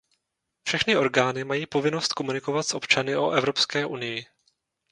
Všechny 0.63 0.97
orgány 0.97 1.43
mají 1.43 1.65
povinnost 1.65 2.13
komunikovat 2.13 2.63
s 2.63 2.73
občany 2.73 3.15
o 3.17 3.31
Evropské 3.31 3.85
unii. 3.85 4.25